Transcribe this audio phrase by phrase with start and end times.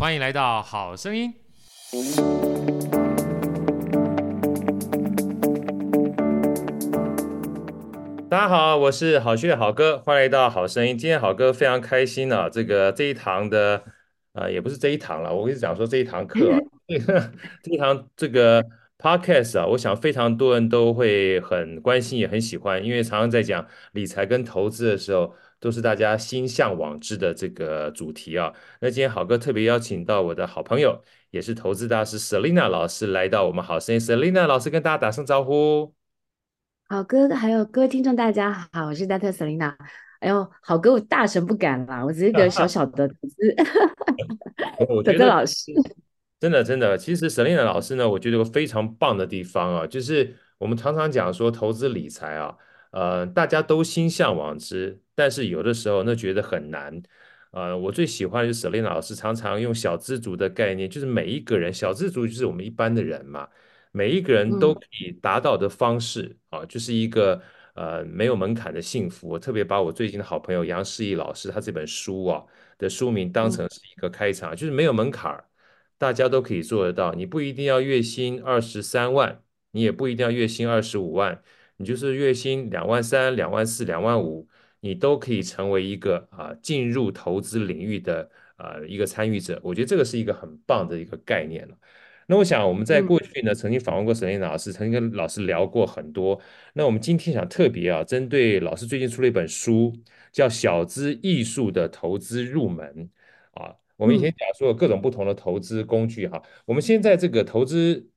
[0.00, 1.30] 欢迎来到好声音。
[8.30, 10.96] 大家好，我是好趣的好哥，欢迎来到好声音。
[10.96, 13.84] 今天好哥非常开心啊，这个这一堂的，
[14.32, 16.58] 呃，也不是这一堂了，我跟你讲说这一堂课啊，
[17.62, 18.64] 这一堂这个。
[19.02, 28.52] Podcast 啊，我想非常多人都会很关心，也很喜欢，因为常常在讲理财跟投资的时候，都是大家心向往之的这个主题啊。
[28.80, 31.00] 那今天好哥特别邀请到我的好朋友，
[31.30, 34.00] 也是投资大师 Selina 老师来到我们好声音。
[34.00, 35.94] Selina 老师跟大家打声招呼。
[36.88, 39.76] 好哥，还有各位听众，大家好，我是大特 Selina。
[40.18, 43.54] 哎呦，好哥，我大神不敢啦，我只是一个小小的投资，
[44.86, 45.72] 投资老师。
[46.40, 52.56] 真的，真的，其实 Selina 老师呢，我觉得有个非常棒的地方啊，就是我们常常讲说投资理财啊，
[52.90, 57.02] 呃，大家都心向往之，但是有的时候那觉得很难。
[57.52, 63.48] 呃，我最喜欢的就是 Selina 老师常常用小资族的概念，就是每一个人，小资族就是我们一般的人嘛，
[63.92, 67.42] 每一个人都可以达到的方式啊，就是一个
[67.74, 69.28] 呃没有门槛的幸福。
[69.28, 72.44] 我特别把我最近的好朋友杨世义老师他这本书啊
[72.78, 75.44] 的书名当成是一个开场，就是没有门槛。
[75.98, 81.42] 大家都可以做得到，你不一定要月薪二十三万，你也不一定要月薪二十五万，
[81.80, 84.46] 你就是月薪两万三、两万四、两万五，
[84.80, 89.58] 你都可以成为一个啊进入投资领域的啊一个参与者。
[89.64, 91.74] 我觉得这个是一个很棒的一个概念了。
[92.26, 96.38] 那我想我们在过去呢，曾经访问过 Selena 老师，曾经跟老师聊过很多。
[96.74, 99.90] 那我们今天想特别啊，针对老师最近出了一本书，
[100.30, 103.10] 叫《小资艺术的投资入门》
[103.60, 103.74] 啊。
[103.96, 108.10] 我们以前讲说各种不同的投资工具哈，我们先在这个投资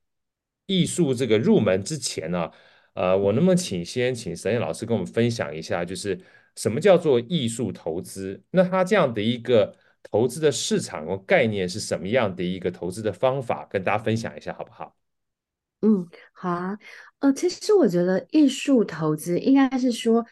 [0.66, 2.50] 艺术这个入门之前呢，
[2.94, 6.18] 呃，我能不能请先请沈燕老师跟我们分享一下，就是
[6.56, 8.42] 什么叫做艺术投资？
[8.50, 9.76] 那它这样的一个
[10.10, 14.96] 投资的市场和概念是什么样的一个投资的方法，跟大家分享一下好不好？
[15.82, 16.78] 嗯，好啊，
[17.18, 20.24] 呃，其实我觉得艺术投资应该是说，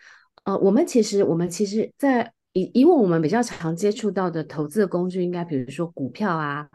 [0.45, 2.33] 呃，我们其实我们其实在。
[2.55, 6.69] 以以往我们比较常接触到的投资的工具，应该比如说股票啊、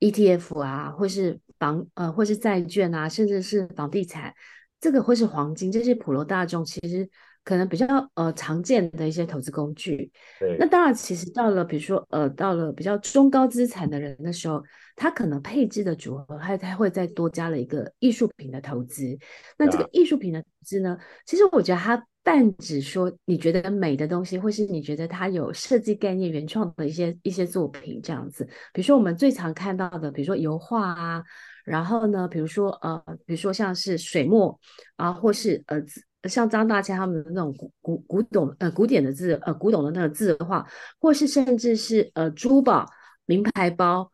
[0.00, 4.34] ETF 啊，或是房呃，或是债券啊，甚至是房地产，
[4.80, 7.08] 这个会是黄金，这是普罗大众其实
[7.44, 10.10] 可能比较呃常见的一些投资工具。
[10.38, 10.56] 对。
[10.58, 14.62] 那当然，其实到了比如说呃，到了比较中高资产的人的时候，
[14.96, 19.18] 他可能配置的组合，还他会再多加了一个艺术品的投资。
[19.58, 20.96] 那这个艺术品的投资呢，
[21.26, 22.06] 其实我觉得它。
[22.22, 28.44] 但只说你觉得美的东西，或是你觉得它有设计概念、原创的一些一些作品这样子。
[28.74, 31.22] 比如说我们最常看到的，比如说油画啊，
[31.64, 34.58] 然后呢，比如说呃，比如说像是水墨
[34.96, 35.82] 啊，或是呃，
[36.28, 40.66] 像张大千他们的那种古古古董呃古典的字呃古董的那个字画，
[40.98, 42.86] 或是甚至是呃珠宝、
[43.26, 44.10] 名牌包、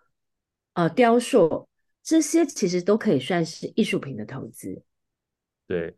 [0.74, 1.68] 呃雕塑，
[2.02, 4.82] 这些其实都可以算是艺术品的投资。
[5.66, 5.96] 对。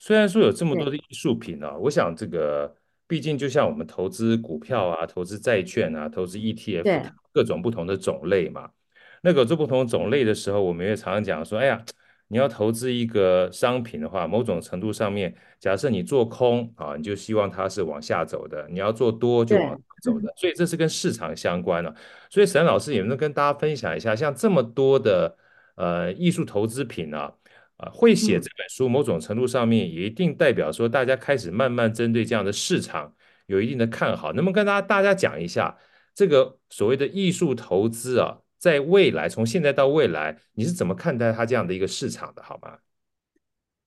[0.00, 2.72] 虽然说有这么多的艺术品啊，我想这个
[3.08, 8.70] 毕竟就像我们投资股票啊、投资债券啊、投资 ETF，各种不同的种类嘛。
[9.22, 11.82] 那个做不同种类的时候，我们也常常讲说，哎呀，
[12.28, 20.32] 你要投资一个商品的话，某种程度上面，假设你做空啊，你就希望它是往下走的；你要做多就往上走的。
[20.36, 21.94] 所以这是跟市场相关的。
[22.30, 25.36] 所以沈老师也能跟大家分享一下，像这么多的
[25.76, 27.32] 呃艺术投资品啊。
[27.78, 33.14] 啊，会写这本书，某种程度上面也一定代表说，大家开始慢慢针对这样的市场
[33.46, 34.32] 有一定的看好。
[34.32, 35.78] 能不能跟大家大家讲一下，
[36.12, 42.78] 这个所谓的艺术投资啊，在未来从现在到未来，你是怎么看待它这样的一个市场的，好吗？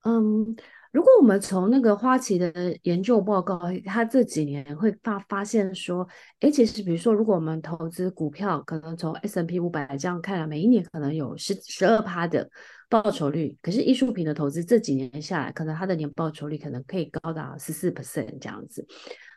[0.04, 0.56] 嗯。
[0.92, 2.52] 如果我们从那个花旗的
[2.82, 6.06] 研究报告，它这几年会发发现说，
[6.40, 12.46] 哎，其实比如说，如果我们投资股票，可能从 S&P 五百这样看来，每一年可能有十十二趴的
[12.90, 18.86] 报酬率，可是艺术品的投资这几年下来，可能它的年报酬率可能可以高达十四 percent 这样子。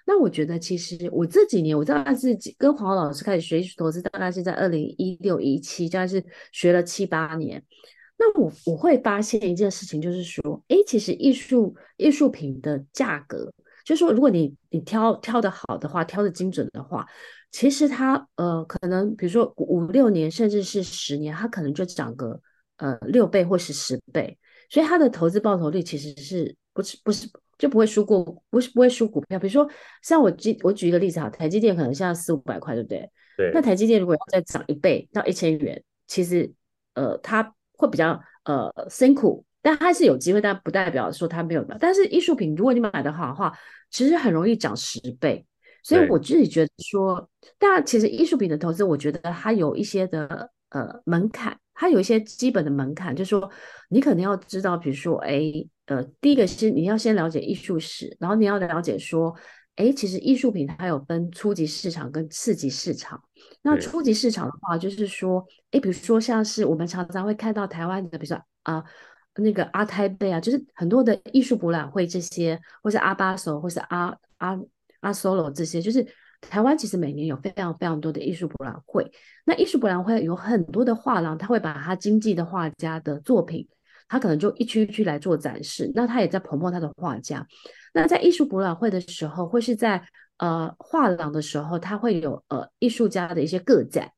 [0.06, 7.64] 那我觉得，其实我这几年，我大概是跟黄老师开始学艺术投资，大概是在二零一六一七，大概是学了七八年。
[8.18, 13.52] 那我我会发现一件事情，就是说，哎，其实艺术艺术品的价格，
[13.84, 17.06] 就是说，如果你你挑挑的好的话，挑的精准的话，
[17.52, 22.40] 其实它呃，可能比如说五六年，甚至是十年，它可能就涨个
[22.78, 24.38] 呃六倍或是十倍，
[24.70, 29.38] 所以它的投资报酬率其实是不是不是就不会输过，不是不会输股票。
[29.40, 29.70] 比如说，
[30.02, 33.10] 像我举我举一个例子哈，台积电可能现在四五百块，对不对？
[33.38, 33.52] 对。
[33.54, 36.52] 那台积电如果要再涨一倍到一千元，其实
[36.94, 37.54] 呃它。
[37.78, 41.76] 会比较呃辛苦，但它是有机会，但不代表说它没有的。
[41.78, 43.54] 但是艺术品，如果你买的好的话，
[43.92, 45.46] 其实很容易涨十倍。
[45.84, 47.30] 所以我自己觉得说，
[47.60, 53.52] 当然其实艺术品的投资，我觉得它有一些的呃门槛，它有一些基本的门槛，就是说
[53.90, 55.42] 你可能要知道，比如说，哎，
[55.86, 59.36] 呃，第一个是你要先了解艺术史，然后你要了解说，
[59.76, 63.22] 哎，其实艺术品它有分初级市场跟次级市场。
[63.62, 68.84] 那初级市场的话，就是说，哎，比如说像是我们常常会看到台湾的，比如说啊。
[69.38, 74.58] 那个阿泰贝啊，就是很多的艺术博览会这些，或是阿巴索，或是阿阿
[75.02, 76.08] 阿 Solo 这些，就是
[76.40, 79.12] 台湾其实每年有非常非常多的艺术博览会。
[79.44, 83.68] 那艺术博览会有很多的画廊，他会把他经济的画家的作品，
[84.08, 85.92] 他可能就一区一区来做展示。
[85.96, 87.46] 那他也在 promote 他的画家。
[87.94, 90.04] 那在艺术博览会的时候，或是在
[90.38, 94.12] 呃画廊的时候，他会有呃艺术家的一些个展。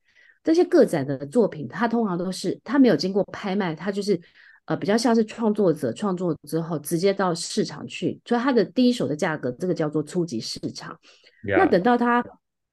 [0.43, 4.19] 这些个展的作品，他通常都是他没有经过拍卖，他就是。
[4.67, 10.93] 呃，比较像是创作者创作之后直接到市场去，所以它的第一手的价格，这个叫做初级市场。
[11.41, 12.21] 那等到他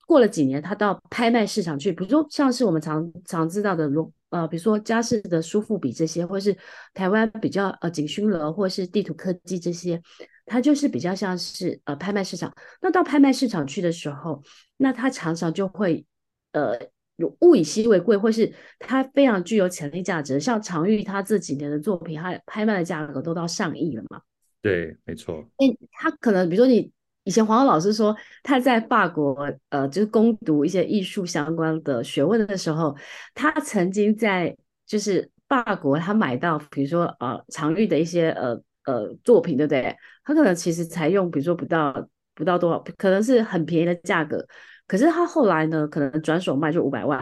[0.07, 3.91] 过了几年，他到拍卖市场去，比如说像是我们常常知道的，
[4.31, 6.57] 呃，比如说佳士得苏富比这些，或是
[6.93, 10.01] 台湾比较呃景勋楼，或是地图科技这些，
[10.47, 12.55] 它就是比较像是呃拍卖市场。
[12.81, 14.43] 那到拍卖市场去的时候，
[14.77, 16.05] 那它常常就会
[16.53, 16.79] 呃。
[17.17, 24.21] 有物以稀为贵，或是它非常具有潜力价值，像常玉他这几年的作品，他拍卖的价格都到上亿了嘛？
[24.61, 25.49] 对，没错。
[25.59, 26.91] 诶，他可能比如说你
[27.25, 32.95] 以前黄老师说他在法国呃，就是攻读一些艺术相关的学问的时候，
[33.35, 34.57] 他曾经在
[34.87, 39.97] 就是法国他买到比如说呃常玉的一些呃呃作品，对不对？
[40.23, 44.47] 他可能其实才用比如说不到不到多少，可能是很便宜的价格。
[44.87, 47.19] 可是他后来呢，可能转手卖就五百万，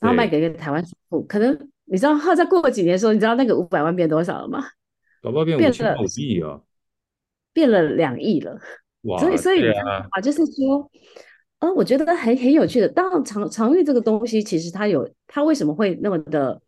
[0.00, 1.22] 然后卖给一个台湾首富。
[1.24, 4.64] 可能你知道，他再过了几年的时候，你知道那个五百万变多少了吗？
[5.22, 6.60] 搞不好变五千五亿啊，
[7.52, 8.58] 变了两亿了。
[9.04, 9.18] 哇！
[9.18, 10.90] 所以所以你知道啊，就是说，
[11.60, 12.88] 呃，我觉得很很有趣的。
[12.88, 16.60] 当然常常玉这个东西，其实它有它为什么会那么的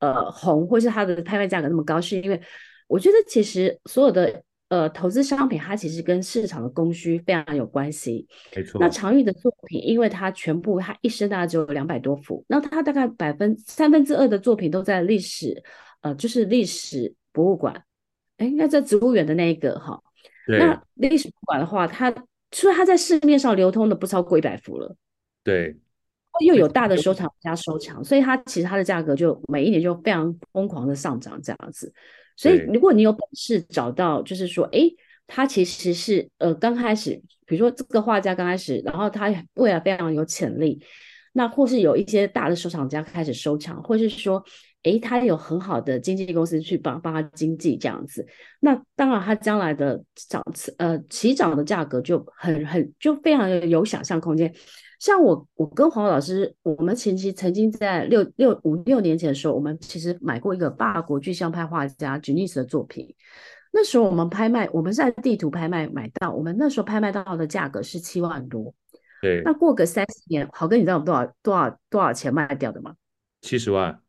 [0.00, 2.40] 呃红，或是它的拍卖价格那么高，是因为
[2.86, 4.42] 我觉得其实所有的。
[4.68, 8.26] 呃，投资商品它其实跟市场的供需非常有关系。
[8.56, 8.80] 没错。
[8.80, 15.62] 那常玉的作品，因为它全部它一生大概只有两百多幅，那它大概百分三分之二的作品都在历史，
[16.00, 17.80] 呃，就是历史博物馆。
[18.38, 20.02] 哎，应该在植物园的那一个哈。
[20.46, 20.58] 对。
[20.58, 22.10] 那历史博物馆的话，它
[22.50, 24.96] 除了它在市面上流通的不超过一百幅了。
[25.42, 25.76] 对。
[26.44, 31.90] 又有大的收藏家收藏，所以它其实它的价格就每一年就非常疯狂的上涨这样子。
[32.36, 34.80] 所以，如果你有本事找到，就是说，哎，
[35.26, 40.78] 他其实是呃刚开始，比如说这个画家刚开始，然后他未来非常有潜力，
[41.32, 44.44] 那或是有一些大的收藏家开始收藏，或是说，
[44.86, 48.24] 哎，他有很好的经纪公司去帮帮他经纪这样子，
[48.60, 50.40] 那当然他将来的涨
[50.78, 54.54] 呃起涨的价格就很很就非常有想象空间。
[55.00, 63.14] 像我，我跟黄老师，我们前期曾经在六六五六年前的时候，我们其实买过一个法国具象派画家 Dionys 的作品。
[63.72, 68.72] 那时候我们拍卖，我们是在地图拍卖买到，我们那时候拍卖到的价格是七万多。
[69.20, 69.42] 对。
[69.44, 72.94] 那过个三十年，豪哥，你知道我们多少多少多少钱卖掉的吗？
[73.42, 74.00] 七十万。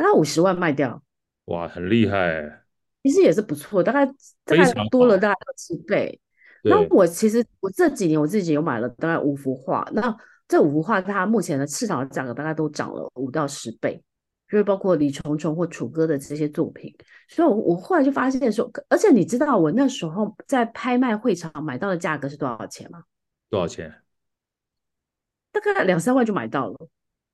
[0.00, 1.02] 大概五十万卖掉。
[1.44, 2.62] 哇，很厉害。
[3.02, 4.06] 其实也是不错，大概
[4.46, 6.18] 大概多了大概十倍。
[6.62, 10.16] 那我其实我这几年我自己有买了大概五幅画，那
[10.48, 14.02] 这五幅画它目前的市场的价格大概都涨了五到十倍，
[14.48, 16.94] 就是包括李重重或楚歌的这些作品，
[17.28, 23.04] 所以我我后来就发现说，而且你知道我那时候在拍卖会场买到的价格是多少钱吗？
[23.50, 23.92] 多少钱？
[25.52, 26.88] 大概两三万就买到了。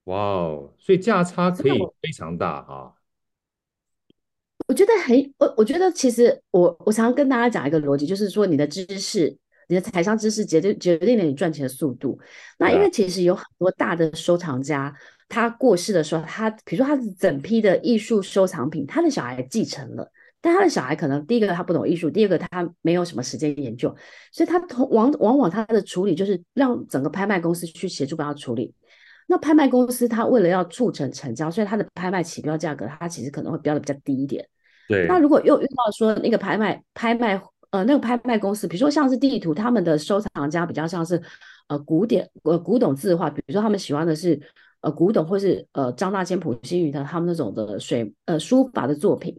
[0.07, 2.95] 哇哦，所以价差可以非常大哈。
[4.69, 9.37] 我觉得很，我我觉得其实我我常常跟大家讲一个逻辑，就是说你的知识，
[9.69, 12.19] 你的财商知识决定决定了你赚钱的速度。
[12.59, 14.93] 那因为其实有很多大的收藏家，
[15.29, 20.11] 他过世的时候，他比如说他是整批的艺术收藏品，他的小孩继承了，
[20.41, 23.95] 但他的小孩可能第一个他不懂艺术，第二个他没有什么时间研究，
[24.33, 28.73] 所以他同往往往他的处理就是让整个拍卖公司去协助帮他处理。
[29.26, 34.47] 那拍卖公司它为了要促成成交，所以它的拍卖起标价格，它其实可能会标的比较低一点。
[34.88, 37.40] 对，那如果又遇到说那个拍卖拍卖
[37.71, 41.21] 呃那个拍卖公司，比如说像是地图，他们的收藏家比较像是
[41.66, 44.40] 呃古典呃古董字画，比如说他们喜欢的是
[44.83, 49.37] 呃古董或是呃张大千、溥心畬的他们那种的水呃书法的作品，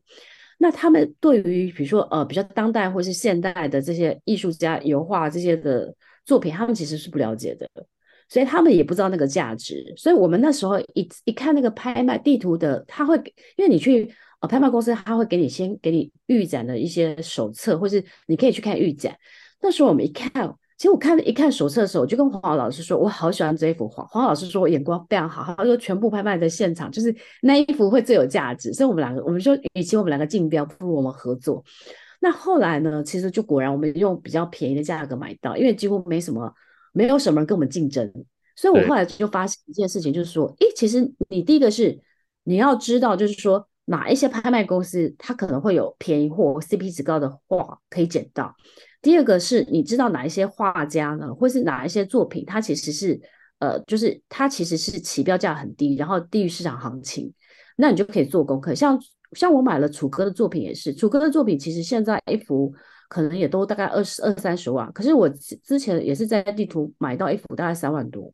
[0.58, 7.70] 那他们对于比如说呃比较当代或是现代的这些艺术家油画这些的作品，他们其实是不了解的，
[8.30, 9.94] 所以他们也不知道那个价值。
[9.98, 13.16] 所以我们那时候一一看那个拍卖地图的，他会
[13.56, 14.12] 因为你去。
[14.40, 19.18] 哦，拍卖公司他会给你先给你预展的一些手册，或是你可以去看预展。
[19.60, 20.32] 那时候我们一看，
[20.78, 24.06] 其实我看了一看手册的时候，我就跟黄老师说，我好喜欢这一幅画。
[24.12, 28.72] 黄老师说我眼光非常好，他说全部拍卖在现场就是那一幅会最有价值。
[28.72, 31.64] 所以我们两个，我们说，与其我们两个竞标，不如我们合作。
[32.20, 36.54] 那后来呢，其实就果然我们用比较便宜的价格买到，因为几乎没什么，
[36.98, 38.12] 没有什么人跟我们竞争。
[38.56, 42.02] 所以我后来就发现一件事情，就是说，诶，其实你第一个是
[42.44, 48.56] 你要知道，就是说哪一些拍卖公司它可能会有便宜货、CP 值高的画可以捡到。
[49.00, 53.22] 第二个是你知道哪一些画家呢，或是哪一些作品，它其实是
[53.60, 57.32] 呃，就是它其实是起标价很低，然后低于市场行情，
[57.76, 58.74] 那你就可以做功课。
[58.74, 59.00] 像
[59.34, 62.74] 像我买了楚歌的作品也是，楚歌的作品其实现在一幅
[63.08, 68.32] 可能也都大概二十二三十万，可是我之前也是在地图买到一幅大概三万多，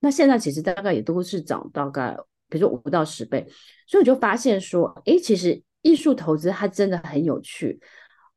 [0.00, 2.16] 那现在其实大概也都是涨大概
[2.48, 3.46] 比如说五到十倍，
[3.86, 7.80] 所以我就发现说，诶，其实艺术投资它真的很有趣。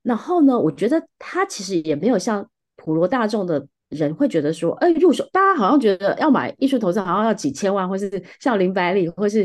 [0.01, 9.43] 然后呢，我觉得它其实也没有像普罗大众的人会觉得说，哎，入手，大家好像觉得要买艺术投资好像要几千万，或是像林百里，或是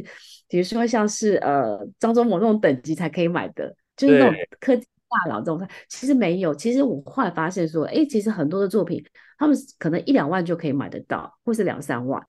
[0.48, 5.68] 比如说像是呃张忠谋那种等级才可以买的，就是那种科技大佬这种。
[5.88, 9.04] 其实没有，其实我后来发现说，哎，其实很多的作品，
[9.38, 12.22] 他们可能一两万就可以买得到，或是两三万。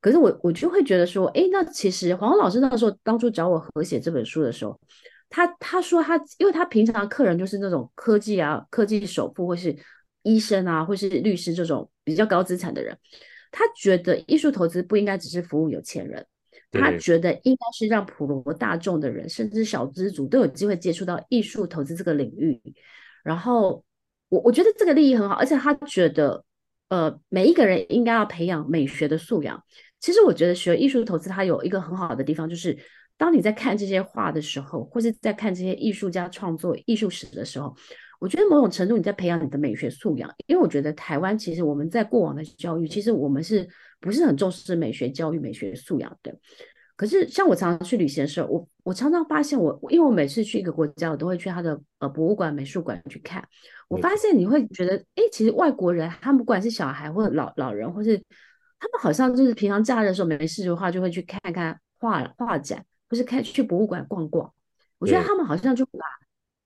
[0.00, 4.80] 可是我我就会觉得说，哎，那其实黄老师那时候当初找我合写这本书的时候。
[5.30, 9.76] 他他说他，因为他平常客人就是那种科技啊、科技首富，或是
[10.22, 12.96] 医生啊，或是律师这种比较高资产的人，
[13.50, 16.26] 他觉得艺术投资不应该只是服务有钱人，
[16.72, 22.60] 他觉得应该是让普罗大众的人，甚至小资族都有机会接触到艺术投资这个领域。
[23.24, 23.84] 然后
[24.28, 26.44] 我我觉得这个利益很好，而且他觉得
[26.88, 29.62] 呃每一个人应该要培养美学的素养。
[30.00, 32.78] 其实我觉得学艺术投资它有一个很好的地方就是。
[33.20, 37.74] 当你在看这些画的时候，或是在看这些艺术家创作艺术史的时候，
[38.20, 40.32] 我觉得某种程度你在培养你的美学素养。
[40.46, 43.68] 因为我觉得台湾其实我们在过往的教育，其实我们是
[44.00, 46.36] 不是很重视美学教育、美学素养的？
[46.96, 53.46] 可是像我常常去旅行的时候，我我常常发现我，因为我每次去一个国家，我都会去他的呃博物馆、美术馆去看。
[53.88, 58.16] 我发现你会觉得，哎，其实外国人他们不管是小孩或者老老人，或是
[58.78, 62.84] 他们好像就是平常假日的时候没事的话，就会去看看画画展。
[63.10, 64.52] 或是看去博物馆逛逛，
[64.98, 66.00] 我觉得他们好像就把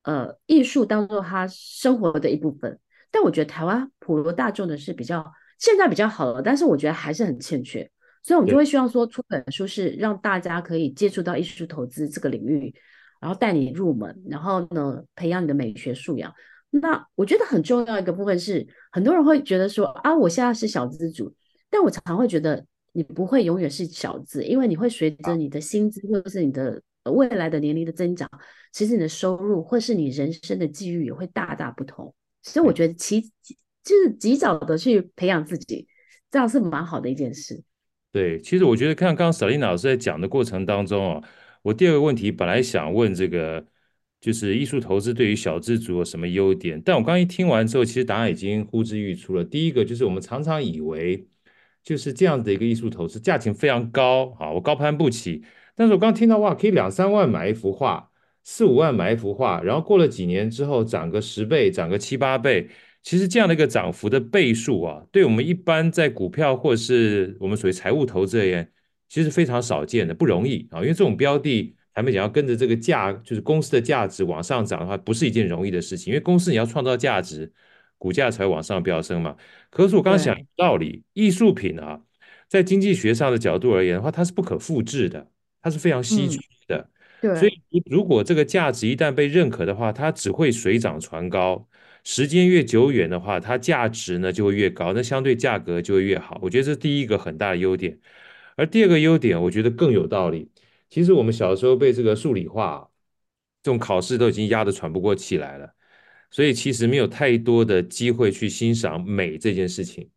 [0.02, 2.80] 呃艺术当做他生活的一部分。
[3.12, 5.32] 但我觉得台湾普罗大众的是比较
[5.62, 7.88] 现在比较好了，但是我觉得还是很欠缺。
[8.24, 12.74] 所以，我们就会希望说出本书是让大家可以接触到艺术投资这个领域，
[13.20, 16.34] 然后带你入门，然后呢培养你的美学素养。
[16.70, 21.32] 那我觉得很重要一个部分是，很多人会觉得说啊，我现在是小资主，
[21.70, 22.66] 但我常常会觉得。
[22.94, 28.30] 你不会永远是小资，因为你会随着你的薪资或者是你的未来的年龄的增长，
[28.70, 32.14] 其实你的收入或是你人生的际遇也会大大不同。
[32.42, 33.32] 所以我觉得其
[33.84, 35.86] 就是及早的去培养自己，
[36.30, 37.62] 这样是蛮好的一件事。
[38.12, 41.22] 对，其实我觉得看刚刚 Selina 老师在讲的过程当中啊，
[41.62, 43.66] 我第二个问题本来想问这个，
[44.20, 46.80] 就是艺术投资对于小资族有什么优点？
[46.84, 49.44] 但我刚一听完之后，其实答案已经呼之欲出了。
[49.44, 51.28] 第一个就是我们常常以为。
[51.84, 55.42] 就是这样的一个艺术投资，价钱非常高啊，我高攀不起。
[55.74, 58.08] 但是我刚听到哇，可以两三万买一幅画，
[58.44, 62.68] 四五万买一幅画，然后过了几年之后涨个十倍，涨个七八倍。
[63.02, 68.72] 其实这样的一个涨幅的倍数啊，对我们一般在股票或者是我们属于财务投资而言，
[69.08, 70.80] 其实非常少见的，不容易啊。
[70.80, 76.12] 因为这种标的还没讲要跟着这个价，就是公司的价值往上涨的话，不是一件容易的事情。
[76.12, 77.52] 因为公司你要创造价值。
[77.98, 79.36] 股价才往上飙升嘛？
[79.70, 82.00] 可是我刚刚想道理，艺术品啊，
[82.48, 85.30] 在经济学上的角度而言的话，它是不可复制的，
[85.62, 86.78] 它是非常稀缺的。
[87.20, 91.68] 嗯、对，所以如果这个价值一旦被认可的话，它只会水涨船高。
[92.04, 96.38] 时间越久远的话，它价值呢就会越高，那相对价格就会越好。
[96.42, 97.98] 我觉得这是第一个很大的优点。
[98.56, 100.50] 而第二个优点，我觉得更有道理。
[100.90, 102.90] 其实我们小时候被这个数理化
[103.62, 105.74] 这种考试都已经压得喘不过气来了。
[106.30, 110.08] 所以其实没有太多的机会去欣赏美这件事情。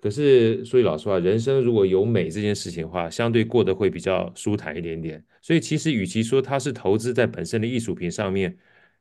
[0.00, 5.24] 可是，所以老实话，人生如果有美这件事情的话，相对过得会比较舒坦一点点。
[5.40, 8.54] 所以其实，与其说它是投资在本身的艺术品上面，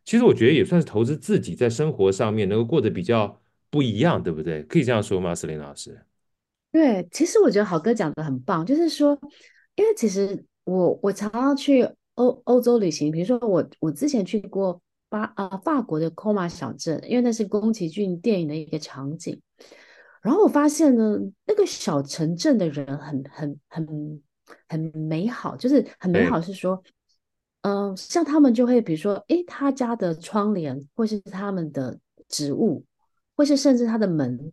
[0.05, 4.63] 其实我觉得也算是投资自己在生活上面能够过得比较不一样，对不对？
[4.63, 5.99] 可以这样说吗，Selina 老师？
[6.71, 9.17] 对，其实我觉得好哥讲的很棒，就是说，
[9.75, 14.81] 因为其实我我常常去欧欧洲旅行，比如说我我之前去过。
[15.09, 19.39] 巴啊，法国的科马小镇，因为那是宫崎骏电影的一个场景。
[20.23, 24.21] 然后我发现呢，那个小城镇的人很很很
[24.67, 26.81] 很美好，就是很美好，是说，
[27.63, 31.97] 嗯、呃，像他们就会，比如说，诶，他家的窗帘，或是他们的
[32.29, 32.85] 植物，
[33.35, 34.51] 或是甚至他的门，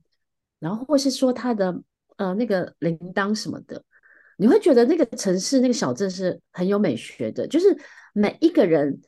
[0.58, 1.80] 然后或是说他的
[2.16, 3.82] 呃那个铃铛什么的，
[4.36, 7.76] 你会觉得那个城市那个小镇是很有美学的，就是
[8.14, 9.00] 每一个人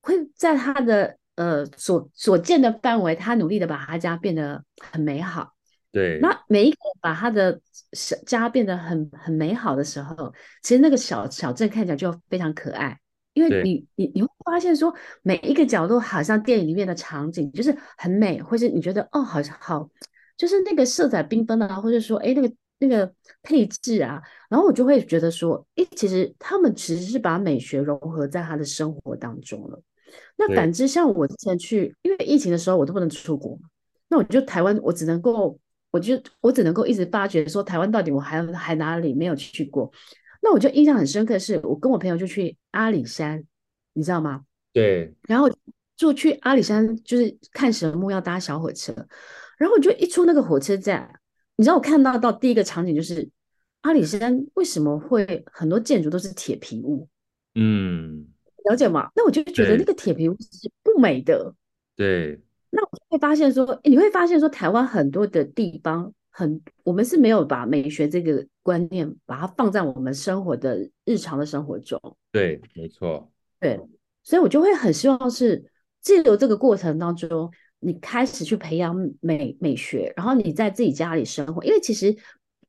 [0.00, 5.54] 会在他的呃所所见的范围，他努力的把他家变得很美好。
[5.92, 7.60] 对，那每一个人把他的
[7.94, 12.96] 小家变得很很美好的时候，其实那个小小镇看起来就非常可爱，
[13.32, 19.88] 因为你你你会发现说每一个角落好像电影里面的场景，就是很美，或是你觉得哦，好像好，
[20.36, 29.82] 就是那个色彩缤纷啊，或者说哎那个那个配置啊，然后我就会觉得说，哎，其实他们其实是把美学融合在他的生活当中了。
[30.36, 33.58] 那反之像我之前去，因为疫情的时候我都不能出国，
[34.08, 35.58] 那我就台湾我只能够。
[35.92, 39.90] 我就我只能够一直发掘说台湾到底我还还哪里没有去过，
[40.40, 43.44] 那我就印象很深刻是，我跟我朋友就去阿里山，
[43.92, 44.44] 你知道吗？
[44.72, 45.14] 对。
[45.22, 45.48] 然后
[45.96, 48.92] 就去阿里山，就是看神木要搭小火车，
[49.58, 51.10] 然后我就一出那个火车站，
[51.56, 53.28] 你知道我看到到第一个场景就是
[53.82, 57.08] 阿里山为什么会很多建筑都是铁皮屋？
[57.54, 58.26] 嗯，
[58.64, 59.10] 了解吗？
[59.14, 61.54] 那我就觉得那个铁皮屋是不美的。
[61.96, 62.40] 对。
[62.72, 72.00] 那我会发现说，你会发现说，台湾很多的地方很，我们是没有把美学这个观念把它放在我们生活的日常的生活中。
[72.32, 73.30] 对，没错。
[73.60, 73.78] 对，
[74.22, 75.62] 所以我就会很希望是
[76.00, 82.16] 借由这个过程当中，你开始去培养美美学，然后你在自己家里生活，因为其实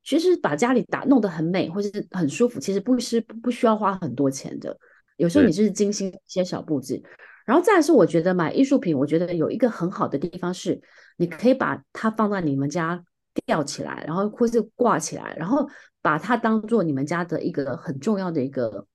[0.04, 4.78] 其实把家里打弄得很美或者是很舒服，其实不是不需要花很多钱的，
[5.16, 7.02] 有时候你就是精心一些小布置。
[7.44, 10.80] 然后再来是，我觉得买艺术品，我觉得有一个很好的地方是，
[11.18, 13.04] 你可以把它放在你们家
[13.46, 15.68] 吊起来，然后或是挂起来，然后
[16.02, 18.86] 把它当做你们家的一个很重要的一个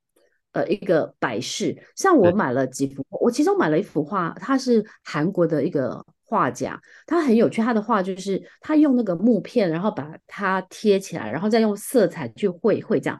[0.53, 1.77] 呃一个摆饰。
[1.95, 13.19] 像我买了几幅，我其中买了一幅画，它是韩国的一个画家，他很有趣，他的画就是他用那个木片，然后把它贴起来，然后再用色彩去绘绘这样。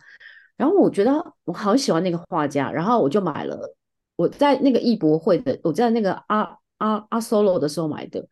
[0.57, 1.13] 然后我觉得
[1.45, 3.75] 我好喜欢那个画家，然后我就买了。
[4.17, 8.27] 我在那个艺博会的，我在那个阿阿阿 Solo 的时候买的，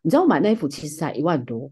[0.00, 1.70] 你知道我买那一幅其实才一万多，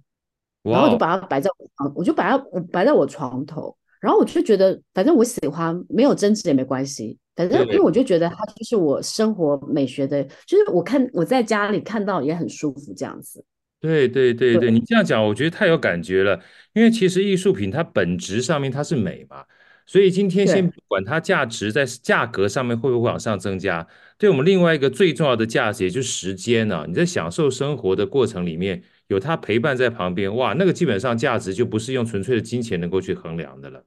[0.64, 2.38] 然后我就把它摆在我床，我就把它
[2.72, 13.44] 摆在我床头，然后我就觉得反正我喜欢，没有增值也没关系，反正因为我就觉得它就是我生活美学的，就是我看我在家里看到也很舒服这样子。
[13.80, 16.40] 对对对对，对你这样讲我觉得太有感觉了，
[16.72, 19.44] 因为其实艺术品它本质上面它是美嘛。
[19.86, 26.84] 所以今天先不管它价值在价格上面会不会往上增加，对我们另外一个最重要的价值，也就是时间呢、啊。
[26.88, 28.82] 你在享受生活的过程里面，
[29.14, 33.84] 有他陪伴在旁边，哇，那个基本上价值就不是用纯粹的金钱能够去衡量的了。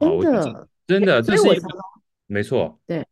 [0.00, 1.42] 真的，真的，这是
[2.26, 2.80] 没错。
[2.86, 3.06] 对，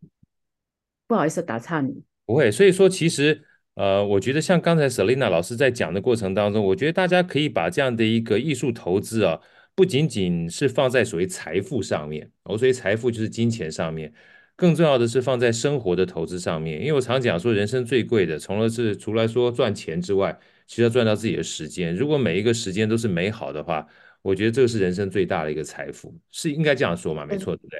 [1.07, 2.03] 不好意思打岔你。
[2.27, 3.43] 不会，所以说其实
[3.75, 9.41] 呃，我觉得像刚才 Selina 老师在讲的过程当中，我觉得大家可以把这样的一个艺术投资啊。
[9.75, 14.13] 不仅仅是放在所谓财富上面，我所谓财富就是金钱上面，
[14.55, 16.79] 更重要的是放在生活的投资上面。
[16.79, 21.95] 因为我常讲说，人生最贵的，除了是除了说赚钱之外，其实要赚到自己的时间。
[21.95, 23.87] 如果每一个时间都是美好的话，
[24.23, 27.27] 我觉得这个是人生最大的一个财富，是应该这样说嘛？
[27.27, 27.79] 没错，对不对？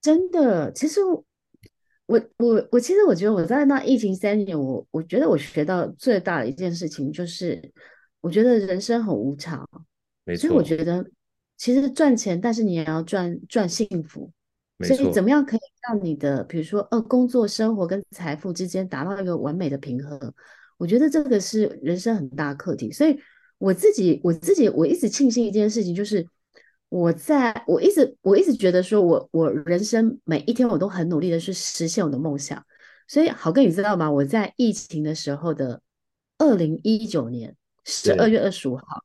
[0.00, 1.24] 真的，其实我
[2.38, 7.60] 我我其实我觉得我在那疫情三年，我我觉得我学到最大的一件事情就是，
[8.20, 9.68] 我觉得人生很无常，
[10.24, 11.04] 没错，所以我觉得。
[11.62, 14.32] 其实赚钱，但是你也要赚赚幸福。
[14.82, 20.18] 所以怎么样可以让你的，比如说呃，工作、生活跟财富之间达到一个完美的平衡？
[20.80, 22.90] 我觉得这个是人生很大课题。
[22.90, 23.20] 所以
[23.58, 26.26] 我自己，我自己，我一直庆幸一件事情，就是
[26.88, 32.64] 我在我一直我一直觉得说我我人生每一天我都很努力的去实现我的梦想。
[33.06, 34.10] 所以好哥，你知道吗？
[34.10, 35.82] 我在疫情的时候的
[36.38, 39.04] 二零一九年十二月二十五号。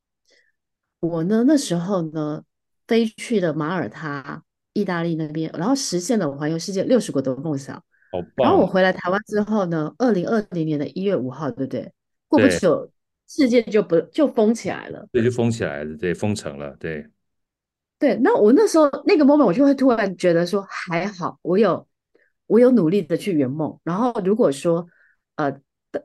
[1.01, 2.43] 我呢，那时候呢，
[2.87, 7.83] 飞去了马耳他，意大利那边，然后实现了我环游世界六十国的梦想。
[8.15, 8.47] 好棒！
[8.47, 11.91] 然后我回来台湾之后呢，二零二零年的一月五号，对不对？
[12.27, 12.89] 过不久，
[13.27, 15.07] 世界就不就封起来了。
[15.11, 17.05] 对，就封起来了，对，封城了，对。
[17.97, 21.87] 对，那我那时候那个 moment，我就会突然觉得说，还好，我有
[22.47, 23.79] 我有努力的去圆梦。
[23.83, 24.85] 然后如果说，
[25.35, 25.49] 呃，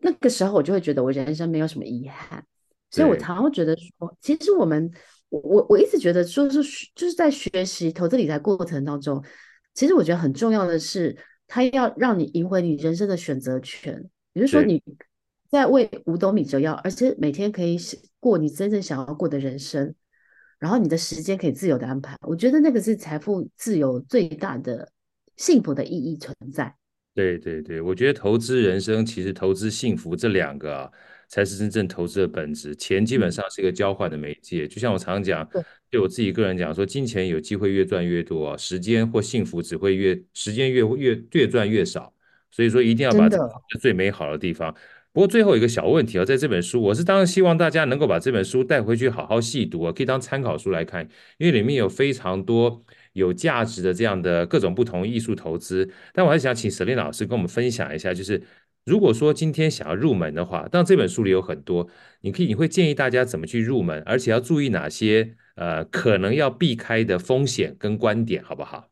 [0.01, 2.45] 那个时候我就会觉得我人生没有什么遗憾。
[2.93, 4.91] 所以，我常常觉得说，其实我们，
[5.29, 6.63] 我我我一直觉得说，是
[6.95, 9.23] 就是在学习投资理财过程当中，
[9.75, 11.17] 其实我觉得很重要的是，
[11.51, 14.09] 它要让你赢回你人生的选择权。
[14.35, 14.81] 也就是说，你
[15.51, 17.77] 在为五斗米折腰，而且每天可以
[18.21, 19.93] 过你真正想要过的人生，
[20.61, 22.17] 然后你的时间可以自由的安排。
[22.23, 24.91] 我觉得那个是财富自由最大的
[25.37, 26.73] 幸福的意义存在。
[27.15, 30.91] 对对对，我觉得投资人生，其实投资幸福这两个啊。
[31.33, 32.75] 才是真正投资的本质。
[32.75, 35.49] 钱基本上是一个交换的媒介，就像我常常讲，
[35.91, 42.15] 对，我自己个人讲说，金钱有机会越赚越多，时间或幸福只会越时间越越越赚越少。
[42.53, 43.49] 所以说，一定要把这个
[43.81, 44.75] 最美好的地方。
[45.13, 55.91] 不过最后一个小问题啊，在这本书，我是当然希望大家能够把这本书带回去好好细读啊，可以当参考书来看，因为里面有非常多有价值的这样的各种不同艺术投资。
[56.13, 58.41] 但我还想请 Celine 老师跟我们分享一下，就是
[58.91, 61.89] 如果说今天想要入门的话，当然这本书里有很多，
[62.23, 68.89] 你可以你会建议大家怎么去入门，而且要注意哪些呃可能要避开的风险跟观点，好不好？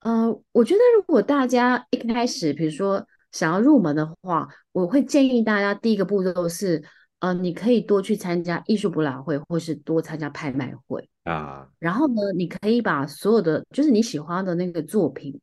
[0.00, 3.06] 呃，我觉得如果大家一开始，比如说。
[3.32, 6.82] 想要入门的话，我会建议大家第一个步骤是，
[7.20, 11.68] 呃，你可以多去参加艺术博览会，或是多参加拍卖会啊。
[11.78, 15.40] 然后呢，你可以把所有的就是你喜欢的那个作品，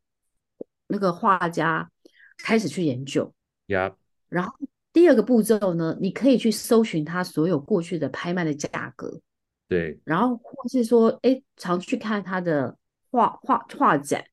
[0.87, 1.89] 那个画家
[2.37, 3.33] 开始去研究。
[3.67, 3.95] 呀。
[4.29, 4.53] 然后
[4.91, 9.19] 第二个步骤呢，你可以去搜寻他所有过去的拍卖的价格。
[9.67, 9.99] 对。
[10.03, 12.77] 然后或是说，哎，常去看他的
[13.11, 14.23] 画画画展。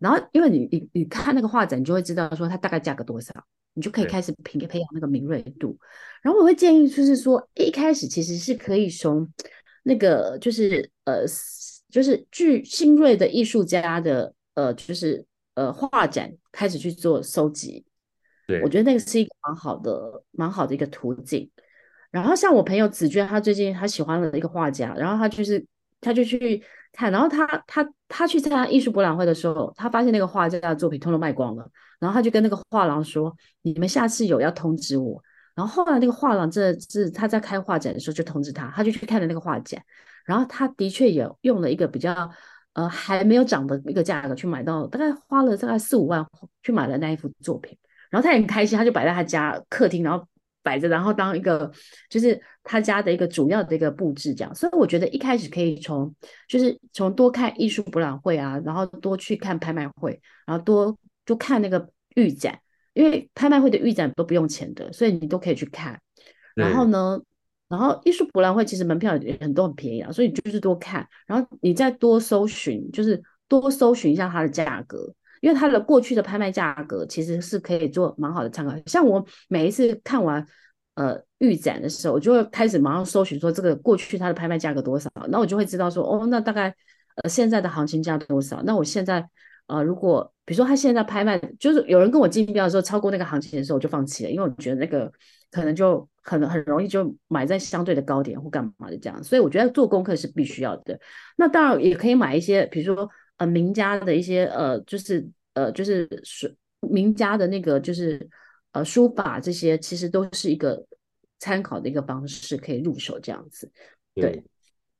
[0.00, 3.32] 然后，因为你你你看那个画展，你就会知道说它大概价格多少，
[3.72, 5.78] 你就可以开始培培养那个敏锐度。
[6.20, 9.26] 然后我会建议，就是说一开始其实是可以从
[9.84, 11.24] 那个就是呃
[11.88, 17.84] 就是具新锐的艺术家的呃就是呃画展开始去做收集。
[18.46, 21.50] 对，我觉得那个是一个蛮好的蛮好的一个途径。
[22.10, 25.64] 然后像我朋友紫娟，她最近她喜欢了一个画家，然后她就是
[26.00, 26.62] 她就去。
[26.96, 35.20] 看，然后她她她去参加艺术博览会的时候，她发现那个画家的作品通通卖光了，然后她就跟那个画廊说：“你们下次有要通知我。”
[35.56, 39.82] 然后后来那个画廊这是他在开画展的时候就通知他，他就去看了那个画展，
[40.24, 42.30] 然后他的确也用了一个比较
[42.74, 46.24] 呃还没有涨的一个价格去买到，大概花了大概四五万
[46.62, 47.76] 去买了那一幅作品，
[48.10, 50.24] 然后他也很开心，他就摆在他家客厅，然后。
[50.64, 51.70] 摆着，然后当一个
[52.08, 54.54] 就是他家的一个主要的一个布置，这样。
[54.54, 56.10] 所以我觉得一开始可以从
[56.48, 62.58] 就是从多看艺术博览会啊，然后多去看拍卖会，然后多就看那个预展，
[62.94, 66.00] 因为拍卖会的预展都不用钱的，所以你都可以去看。
[66.54, 67.20] 然后呢，
[67.76, 75.12] 然后艺术博览会其实门票也很多很便宜啊，所以就是多看，然后你再多搜寻，就是多搜寻一下它的价格。
[75.40, 80.42] 因为它的过去的拍卖价格其实是可以做蛮好的参考，像我每一次看完
[80.94, 86.74] 呃预展的时候，我就会开始马上搜寻说这个过去它的拍卖价格多少，那我就会知道说哦，那大概
[87.16, 88.62] 呃现在的行情价多少？
[88.62, 89.28] 那我现在
[89.66, 95.12] 呃如果比如说他现在拍卖，就是有人跟我竞标的时候超过那个行情的时候，我就放弃了，因为我觉得那个
[95.50, 100.98] 可能就可能很容易就买在相对的高点或干嘛的这样，所以我觉得做功课是必须要的。
[101.36, 103.08] 那当然也可以买一些，比如说。
[103.36, 108.30] 呃，名家的一些呃，就是呃，就是书名家的那个，就是
[108.70, 110.80] 呃，书法这些，其实都是一个
[111.40, 113.68] 参考的一个方式，可以入手这样子。
[114.14, 114.40] 对，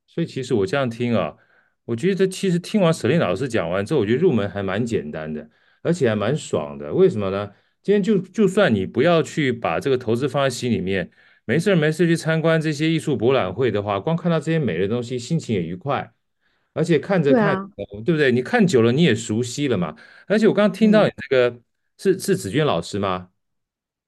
[0.09, 1.37] 所以其实我这样听啊，
[1.85, 5.49] 我觉得其实听完 Celine 老师讲完之后，我觉得入门还蛮简单的，
[5.83, 6.93] 而且还蛮爽的。
[6.93, 7.53] 为什么呢？
[7.85, 11.11] 今天就就算你不要去把这个投资放在心里面，
[11.45, 16.11] 没事没事去参观这些艺术博览会的话，光看到这些美的东西，心情也愉快。
[16.73, 18.33] 而且看着看，对啊，对不对？
[18.33, 19.95] 你看久了，你也熟悉了嘛。
[20.27, 21.63] 而且我刚刚听到你这个，嗯，
[21.99, 23.29] 是是子娟老师吗？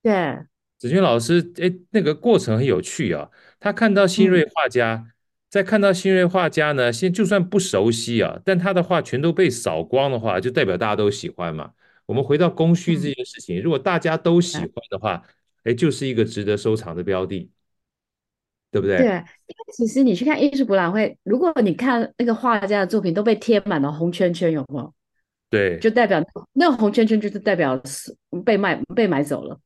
[0.03, 0.39] 对，
[0.79, 3.31] 子娟老师，哎，那个过程很有趣啊。
[3.61, 5.13] 他看到新锐画家，嗯，
[5.51, 11.73] 再看到新锐画家呢，先就算不熟悉啊，但他的画全都被扫光的话，就代表大家都喜欢嘛。
[12.07, 15.23] 我们回到供需这件事情，嗯，如果大家都喜欢的话，
[15.65, 17.51] 哎，就是一个值得收藏的标的。
[18.73, 18.99] 对不对？
[18.99, 24.93] 对，因为其实你去看艺术博览会，如果你看那个画家的作品都被贴满了红圈圈，有没有？
[25.49, 28.15] 对，就代表那个红圈圈就是代表是
[28.45, 29.59] 被卖被买走了。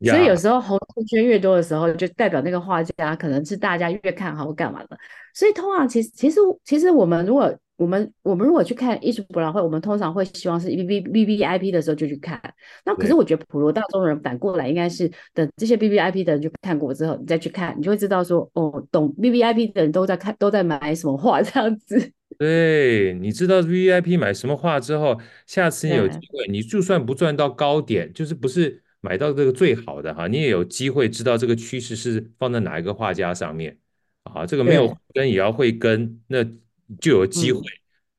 [0.00, 4.98] 所以有时候红圈圈越多的时候，就代表那个画家可能是大家越看好干嘛的。
[5.32, 12.40] 所以通常其实其实其实我们如果我们我们如果去看艺术博览会，我们通常会希望是 V V V V I P 的时候就去看。
[12.86, 22.12] 那可是我觉得普罗大众人反过来应该是等这些 V V I P 的人去看过之后，你再去看，你就会知道说哦，懂 V V I P 的人都在看，都在买什么画这样子。
[22.38, 33.78] 对，你知道 V V I P 买什么画之后，下次你有机会，你就算不赚到高点，就是不是买到这个最好的哈，你也有机会知道这个趋势是放在哪一个画家上面
[34.22, 34.46] 啊。
[34.46, 36.42] 这个没有跟也要会跟那。
[37.00, 37.60] 就有机会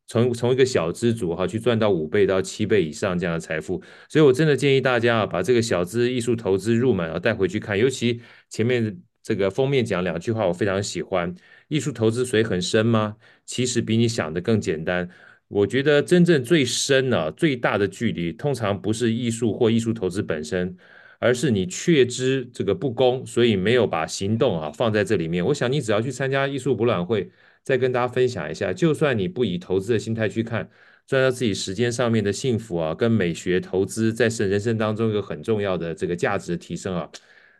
[0.07, 11.35] 从从一个小资族哈去赚到五倍到七倍以上这样的财富，所以我真的建议大家啊，把这个小资艺术投资入门啊带回去看，尤其前面这个封面讲两句话我非常喜欢：
[11.67, 13.17] 艺术投资水很深吗？
[13.45, 15.09] 其实比你想的更简单。
[15.49, 20.75] 我觉得真正最深呢、啊、最大的距离，通常不是艺术或艺术投资本身，
[21.19, 25.45] 而是你确知这个不公，所以没有把行动啊放在这里面。
[25.45, 27.29] 我想你只要去参加艺术博览会，
[27.67, 30.69] 再跟大家分享一下，就算你不以投资的心态去看，
[31.05, 37.09] 赚到自己时间上面的幸福啊，跟美学投资在生人生当中一个很重要的这个价值的提升啊。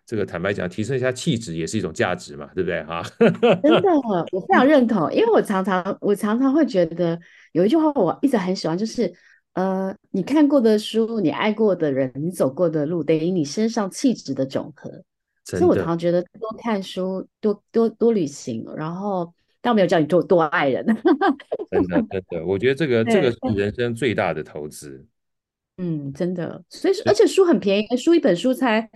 [0.05, 3.03] 这个坦白讲，提升一下气质也是一种价值嘛，对不对哈？
[3.61, 3.89] 真的，
[4.31, 7.19] 我非常认同，因为我常常我常常会觉得
[7.51, 9.13] 有一句话我一直很喜欢，就是
[9.55, 14.89] 呃，你看过的书，你爱过的人，你走过的路，等于你身上气质的总和。
[15.43, 19.33] 所以我常常觉得多看书，多多多旅行，然后
[19.67, 20.86] 但我没有叫你多多爱人。
[21.69, 25.06] 真的真的，我觉得这个 这个是人生最大的投资。
[25.75, 28.89] 嗯，真的，所以而且书很便宜，书一本书才。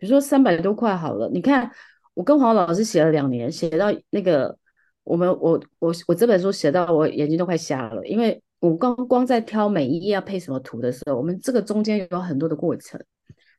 [0.00, 1.68] 比如说三百多块好了，你看
[2.14, 4.56] 我跟黄老师写了两年，写到那个
[5.02, 13.00] 我们我我我这本书写到我眼睛都快瞎了，因为我刚光在挑每一页要配什么图的时候，我们这个中间有很多的过程。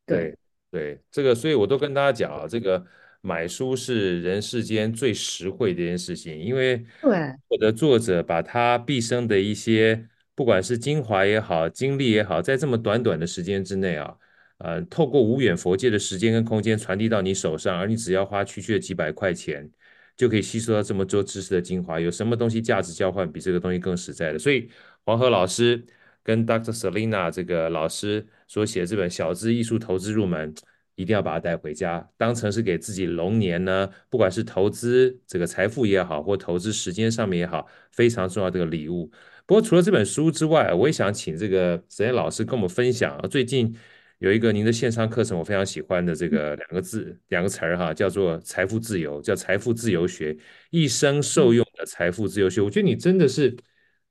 [0.05, 0.33] 对
[0.71, 2.81] 对，这个所以我都跟大家讲啊，这个
[3.21, 7.11] 买书是人世间最实惠的一件事情，因为对
[7.47, 14.15] 我的作者把他毕生的一些不管是精华也好，经历也好，在这么短短的时间之内啊。
[14.59, 19.69] 呃，透过无远佛界的时间跟空间传递到你手上，而你只要花区区的几百块钱，
[20.17, 21.97] 就可以吸收到这么多知识的精华。
[21.97, 24.37] 有什么东西价值交换比这个东西更实在的？
[24.37, 24.69] 所以
[25.05, 25.81] 黄河老师
[26.21, 26.73] 跟 Dr.
[26.73, 30.53] Selina 这个老师所写的这本《小资艺术投资入门》，
[30.99, 39.09] 一定要把它带回家，当成是给自己龙年呢，不管是投资这个财富也好，或投资时间上面也好，非常重要的这个礼物。
[39.45, 43.73] 不过除了这本书之外，我也想请这个 Selena 老师跟我们分享最近。
[44.19, 50.37] 有一个您的线上课程，我非常喜欢的这个两个字、两个词儿哈，叫做财富自由，叫财富自由学，
[50.71, 52.59] 一生受用的财富自由学。
[52.59, 53.55] 我觉得你真的是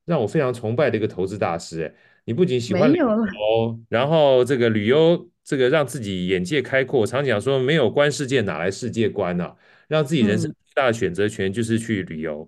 [0.06, 7.00] 让我非常崇拜的一个投资大师诶，你不仅喜欢旅游，然后这个旅游这个让自己眼界开阔。
[7.00, 9.50] 我常讲说，没有观世界，哪来世界观呢？
[9.88, 12.46] 让自己人生最大的选择权就是去旅游。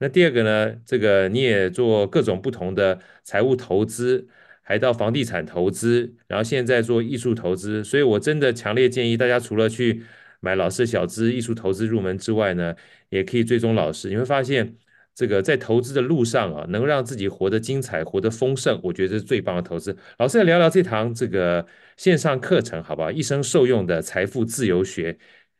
[0.00, 4.28] 那第二个呢，这个你也做各种不同的财务投资。
[4.64, 10.02] 还到房地产投资，然后现在做艺术投资，所以我真的强烈建议大家，除了去
[10.38, 12.72] 买老师的小资艺术投资入门之外呢，
[13.08, 14.08] 也可以追踪老师。
[14.08, 14.76] 你会发现，
[15.16, 19.94] 这个在投资的路上啊，能让自己活得精彩、活得丰盛，我觉得是最棒的投资。
[20.18, 23.10] 老师来聊聊这堂这个线上课程，好不好？
[23.10, 25.18] 一生受用的财富自由学，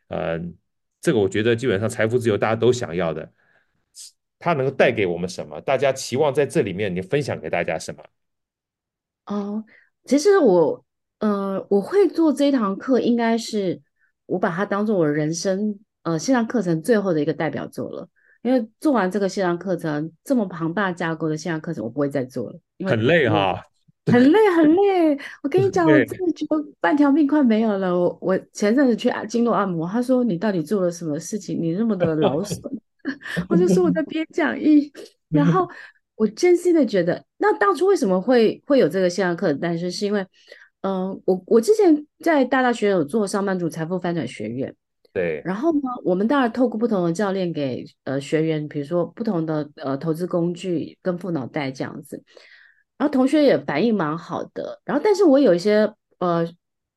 [0.09, 0.41] 呃，
[1.01, 3.33] 这个我觉得基本上财富自由大家都想要的，
[4.39, 5.61] 它能够带给我们什么？
[5.61, 8.03] 大家期望在这里面，你分享给大家什么？
[9.27, 9.65] 哦，
[10.05, 10.85] 其实我，
[11.21, 13.81] 呃，我会做这一堂课，应该是
[14.27, 18.09] 我把它当做我人生，呃，线上课程最后的一个代表作了。
[18.43, 23.63] 因为做完这个线上课程，这么庞大架构的线上课程，我不会再做了，因为很累哈，
[24.11, 25.19] 很累很累。
[25.43, 27.99] 我跟你讲，我真的觉得半条命快没有了。
[27.99, 31.63] 我我前阵子去经络按摩，他说，你到底做了什么事情？
[31.63, 32.61] 你那么的劳损？
[33.49, 34.93] 我就说我在编讲义，
[35.29, 35.69] 然后。
[36.15, 40.21] 我真心的觉得，那当初为什么会会有这个线上课的诞生是因为，
[40.83, 44.73] 嗯、呃，我我之前在大大学有做上班族财富翻转学院，
[45.13, 52.23] 对，然后呢，我们当然透过不同的教练给呃学员，比如说不同的呃投资工具跟副脑袋这样子，
[52.99, 56.47] 然后同学也反应蛮好的，然后但是我有一些呃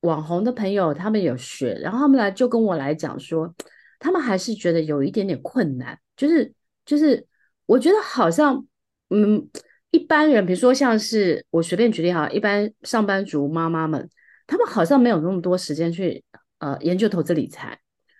[0.00, 3.54] 网红的朋友，他们有学，然后他们来就跟我来讲说，
[3.98, 6.52] 他们还是觉得有一点点困难，就是
[6.84, 7.26] 就是
[7.66, 8.66] 我觉得好像。
[9.08, 9.48] 嗯，
[9.92, 14.10] 一般人，比如说像是我随便举例哈，一般上班族妈妈们，
[14.48, 16.24] 他们好像没有那么多时间去
[16.58, 17.78] 呃研究投资理财。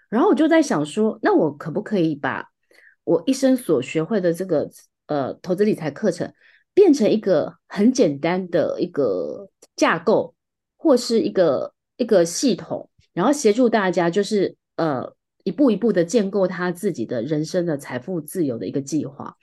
[0.08, 2.46] 然后我就在想说，那我可不可以把
[3.02, 4.70] 我一生所学会的这个
[5.06, 6.32] 呃投资理财课程，
[6.76, 10.34] 变成一个很简单的一个架构，
[10.76, 15.10] 或是一个一个系统，然后协助大家就是呃
[15.42, 19.34] 一步一步的建构他自己的人生的财富自由的一个计划。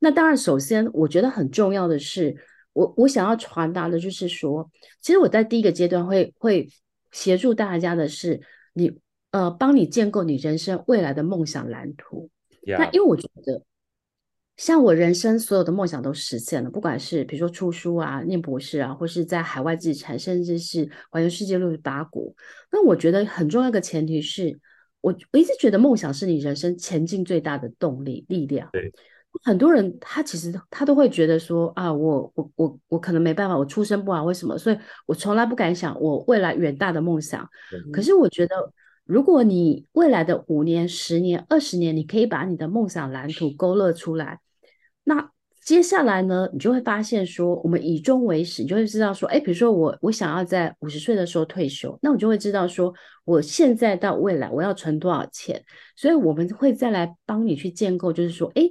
[0.00, 2.36] 那当然，首先我觉得很重要的是，
[2.72, 4.68] 我我想要传达的就是说，
[5.00, 6.68] 其实我在第一个阶段会会
[7.12, 8.40] 协助大家的是
[8.74, 8.90] 你，
[9.30, 12.28] 呃帮你建构你人生未来的梦想蓝图。
[12.66, 13.62] 那因为我觉得，
[14.60, 22.30] 像我人生所有的梦想都实现了，不管是比如说出书啊、念博士啊，或是在海外自产，甚至是环游世界六十八国。
[22.70, 24.60] 那我觉得很重要的前提是
[25.00, 28.68] 我我一直觉得梦想是你人生前进最大的动力力量。
[28.70, 28.92] 对。
[29.44, 34.58] 很多人他其实他都会觉得说啊，我我我我可能没办法，我出身不好，为什么？
[34.58, 37.48] 所以我从来不敢想我未来远大的梦想。
[37.72, 38.54] 嗯、可是我觉得，
[39.04, 44.40] 如果你未来的五年、十年、二十年，你可以把你的梦想蓝图勾勒出来，
[45.04, 45.30] 那
[45.62, 52.92] 接下来呢，你就会发现说，我们以终为始，你就会知道说，哎，比如说我我想要在五十岁的时候退休，那我就会知道说，
[53.24, 55.62] 我现在到未来我要存多少钱，
[55.96, 58.62] 所以我们会再来帮你去建构，就是说，哎，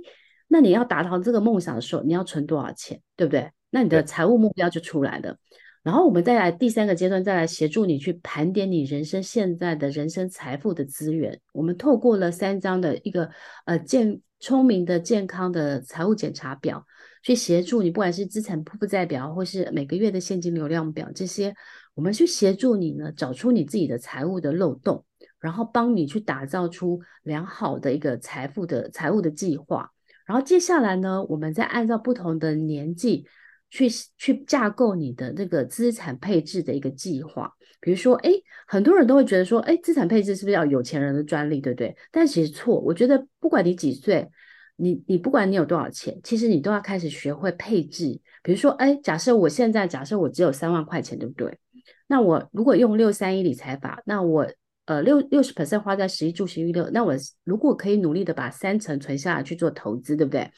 [0.48, 3.52] 那你要达到这个梦想的时候，你要存多少钱，对不对？
[3.70, 5.38] 那你的财务目标就出来了。
[5.84, 11.40] 然后我们再来第三个阶段，再来协助你去盘点你人生现在的人生财富的资源。
[11.54, 13.30] 我们透过了三章的一个
[13.66, 16.86] 呃健聪明的健康的财务检查表，
[17.24, 21.54] 去协助你，不管是资产负债表，或是每个月的现金流量表这些，
[21.94, 25.06] 我们去协助你呢，找出你自己的财务的漏洞，
[25.40, 29.92] 然后帮你去打造出良好的一个财富的财务的计划。
[30.26, 33.26] 然后接下来呢，我们再按照不同的年纪。
[33.72, 38.32] 去去架构你的那个资产配置的一个计划，比如说，哎，
[38.68, 41.96] 很多人都会觉得说，哎，资产配置是不是要有钱人的专利，对不对？
[42.12, 44.28] 但其实错，我觉得不管你几岁，
[44.76, 48.20] 你你不管你有多少钱，其实你都要开始学会配置。
[48.44, 51.58] 比如说，哎，假设我现在假设我只有三万块钱，对不对？
[52.08, 54.48] 那我如果用六三一理财法，那我
[54.86, 57.14] 呃六六十 percent 花在十一住行娱乐，那我
[57.44, 60.50] 如果可以努力的把三成存下来去做投资，对不对？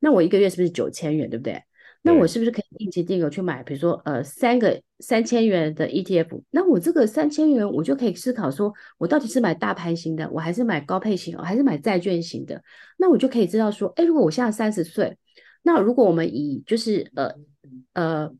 [0.00, 1.62] 那我一个月是不是九千元，对不对？
[2.08, 6.40] 那我是不是可以定期定额去买，比如说呃三个三千元的 ETF？
[6.50, 12.62] 那我这个三千元，我就可以思考说，我到底是买大盘型的，我还是买高配型，还是买债券型的？
[12.96, 15.18] 那我就可以知道说，哎，如果我现在三十岁，
[15.62, 17.30] 那如果我们以就是呃
[17.92, 18.30] 呃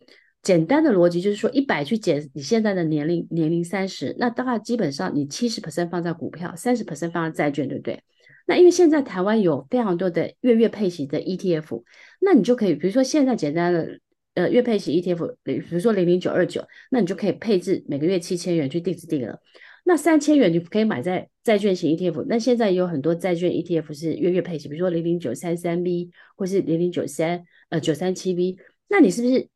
[0.42, 8.02] 简单的逻辑，就是说一百去减你现在的年龄年龄三十，那大概基本上你七十 percent 放在股票，三十 percent 放在债券，对不对？
[8.48, 11.82] 那因为现在台湾有非常多的月月配息的 ETF，
[12.18, 14.00] 那你就可以，比如说现在简单的
[14.32, 19.38] 呃月配息 ETF，比如说零零九二九，那你就可以配置每个月七千元去定制定额。
[19.84, 28.56] 那三千元你可以买在债券型 ETF，那现在也有很多债券 ETF 是月月配息，比如说零零九三三 B 或是零零九三呃九三七 B，
[28.88, 29.46] 那你是不是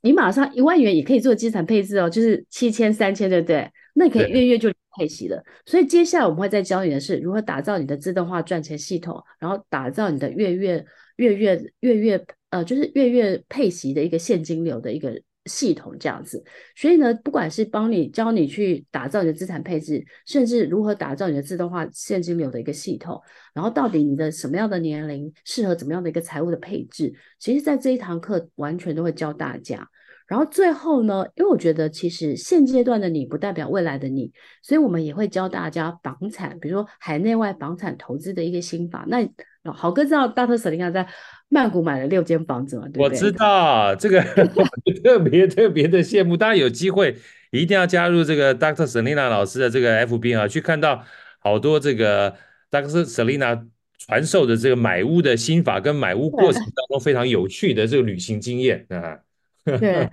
[0.00, 2.08] 你马上一万元也可以做资产配置哦？
[2.08, 3.68] 就是七千三千，对不对？
[3.94, 4.72] 那你可以月月就。
[4.98, 10.84] 配息的，所以接下来我们会再教你的是如何打造你的自动化赚钱系统，然后打造你的月月
[11.16, 16.44] 月月月月呃，就是月月配息的一个现金流的一个系统这样子。
[16.76, 23.20] 所以呢，不管是帮你教你去打造你的资产配置，甚至如何打造你的自动化现金流的一个系统，
[23.54, 29.88] 然后到底你的什么样的年龄适合怎么样的一个财务的配置，其实在这一堂课完全都会教大家。
[30.28, 34.32] 然后最后呢，因为我觉得其实现阶段的你不代表未来的你，
[34.62, 39.04] 所以我们也会教大家房产，比如说海内外房产投资的一个心法。
[39.08, 39.26] 那
[39.72, 40.56] 好哥知道 Dr.
[40.56, 41.06] Selina 在
[41.48, 42.88] 曼谷买了六间房子嘛？
[42.88, 43.04] 对不对？
[43.04, 44.20] 我 知道这个
[45.04, 46.36] 特别特别的羡慕。
[46.36, 47.16] 大家有机会
[47.50, 48.86] 一定要加入这个 Dr.
[48.86, 51.04] Selina 老师的这个 FB 啊，去看到
[51.38, 52.34] 好多这个
[52.70, 53.04] Dr.
[53.04, 53.66] Selina
[53.98, 59.20] 传授的这个买屋的心法跟买屋过程当中非常有趣的这个旅行经验啊。
[59.78, 60.10] 对，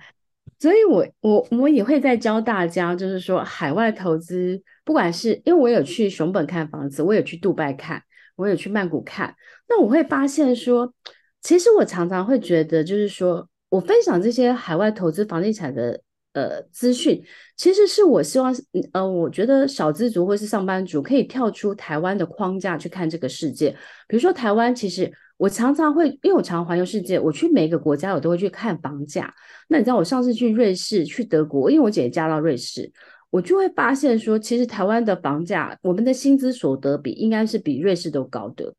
[0.58, 8.00] 所以我我我也会再教大家，就是说海外投资，不管是因为我有去熊本看房子，我有去杜拜看，
[8.36, 9.34] 我有去曼谷看，
[9.68, 10.94] 那我会发现说，
[11.42, 16.00] 其实我常常会觉得，就是说我分享这些海外投资房地产的
[16.34, 17.20] 呃资讯，
[17.56, 18.54] 其实是我希望，
[18.92, 23.70] 呃，我觉得小资族或是上班族可以跳出台湾的框架去看这个世界，
[24.06, 25.12] 比如说台湾其实。
[25.40, 29.32] 我常常会，因为我常常环游世界，我去每一个国家，我都会去看房价。
[29.68, 32.92] 那你知道，我上次去瑞士、去德国，因为我姐姐嫁到瑞士，
[33.30, 38.74] 我就会发现说，其实台湾的房价，我们的薪资所得比应该是比瑞士都高的。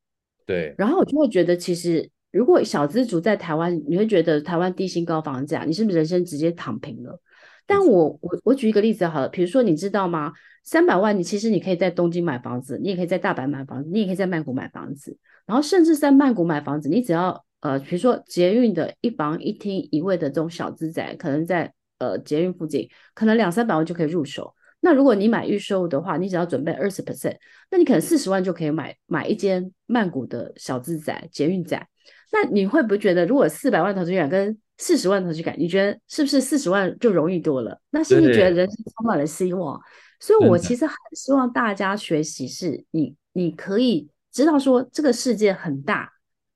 [0.45, 0.75] 对。
[0.77, 7.19] 然后我就会觉得，其实如果小资族在台湾，你会觉得台湾低薪高房价，你是不是人生直接躺平了？
[7.65, 10.31] 但我我我举一个例子好了，比如说你知道吗？
[10.63, 15.17] 三百万，你其实你可以在东京买房子，你也可以在大阪买房子，你也可以在曼谷买房子。
[15.45, 24.53] 然后甚至在曼谷买房子，你只要呃，比如说捷运的一房一厅一卫的这种小资宅，可能在呃捷运附近，可能两三百万就可以入手。
[24.79, 27.35] 那如果你买预售的话，你只要准备二十 percent，
[27.69, 31.87] 那你可能四十万就可以买买一间曼谷的小资宅、捷运宅。
[32.31, 37.79] 那你会不会觉得，如果四百万投资感跟四十万投资感，你觉得是不是四十万就容易多了？
[37.91, 39.79] 那是不是觉得人生充满了希望？
[40.19, 44.09] 所以我其实很希望大家学习，是你你可以。
[44.31, 46.11] 知道说这个世界很大，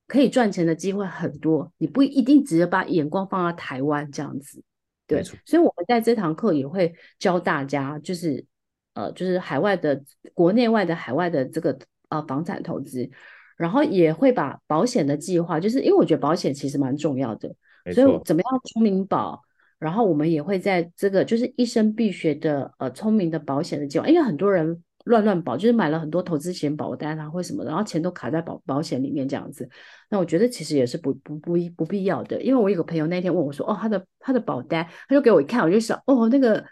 [0.07, 4.63] 可以赚钱的机会很多，你不一定直接把眼光放在台湾这样子，
[5.05, 5.21] 对。
[5.23, 8.45] 所以我们在这堂课也会教大家，就是
[8.93, 10.01] 呃，就是海外的、
[10.33, 11.77] 国内外的、海外的这个
[12.09, 13.09] 呃房产投资，
[13.57, 17.53] 然后也会把保险的计划，就是因为我觉得保险其实蛮重要的，
[17.93, 19.41] 所以怎么样聪明保，
[19.79, 24.81] 然后我们也会在这个就是一生必学的呃聪明的保险的计划，因为很多人。
[25.05, 29.67] 乱乱保，就是买了很多投资险保单啊或什么的，然后钱都卡在保保险里面这样子。
[30.09, 36.63] 那我觉得其实也是不不不不必要的，因为我有个朋友那天问我说，哦，他的他的保单，他就给我一看，我就想，哦，那个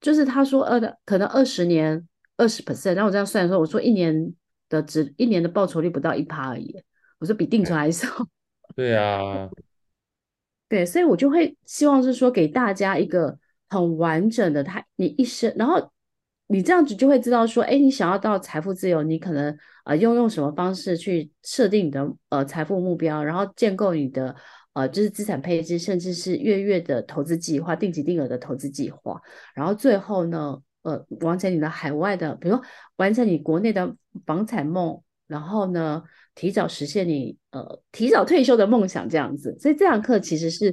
[0.00, 2.06] 就是他说呃的可能二十年
[2.36, 4.34] 二十 percent，然后我这样算的时候，我说一年
[4.68, 6.76] 的值一年的报酬率不到一趴而已，
[7.18, 8.06] 我说比定存还少。
[8.76, 9.48] 对啊。
[10.68, 13.38] 对，所以我就会希望是说给大家一个
[13.70, 15.90] 很完整的，他你一生，然后
[16.48, 24.34] 你这样子就会知道说，哎，你想要到财富自由，你可能呃用用什么方式去设定你的呃财富目标，然后建构你的
[24.72, 29.20] 呃就是资产配置，甚至是月月的投资计划、定期定额的投资计划，
[29.54, 32.64] 然后最后呢，呃完成你的海外的，比如说
[32.96, 33.94] 完成你国内的
[34.26, 36.02] 房产梦，然后呢。
[36.34, 40.72] 提早实现你呃提早退休的梦想，这样子，所以这堂课其实是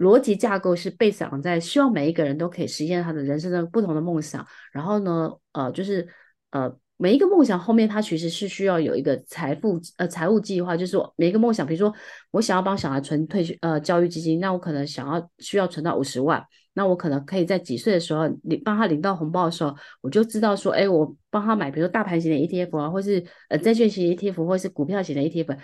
[0.00, 6.08] 逻辑架构是被想在希望每一个人都可以实现他的人生的不同的梦想，然后呢，呃，就是
[6.52, 11.94] 呃每一个梦想后面他其实是需要有一个财富呃财务计划，就是每一个梦想，比如说
[12.30, 16.42] 我想要帮小孩存退休呃教育基金，那我可能想要需要存到五十万。
[16.72, 25.58] 那我可能可以在几岁的时候，你帮他领到红包的时候，我就知道说，哎，我帮他买，比如说大盘型的 ETF 啊，或是呃债券型 ETF，或是股票型的 ETF，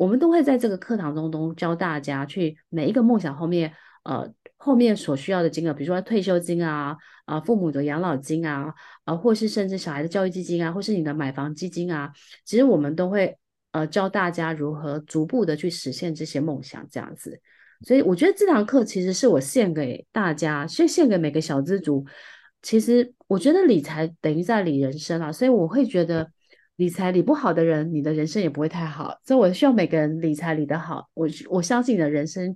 [0.00, 3.70] 我们都会在这个课堂中中教大家去每一个梦想后面，
[4.04, 6.96] 呃，后面所需要的金额，比如说退休金啊，
[7.26, 8.72] 啊、父母的养老金啊，
[9.04, 12.10] 啊、或是甚至小孩的教育基金啊，或是你的买房基金啊，
[12.46, 13.36] 其实我们都会
[13.72, 17.38] 呃教大家如何逐步的去实现这些梦想，这样子。
[17.86, 22.06] 所以我觉得这堂课其实是我献给大家，献献给每个小资族。
[22.62, 26.32] 其实我觉得理财等于在理人生啊，所以我会觉得
[26.80, 29.14] 理财理不好的人，你的人生也不会太好。
[29.22, 32.54] 所以我希望每个人理财理得好，我我相信你的人生